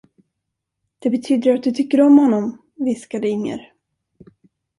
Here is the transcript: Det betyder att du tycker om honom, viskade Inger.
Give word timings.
Det 0.99 1.09
betyder 1.09 1.53
att 1.53 1.63
du 1.63 1.71
tycker 1.71 2.01
om 2.01 2.17
honom, 2.17 2.61
viskade 2.75 3.29
Inger. 3.29 3.73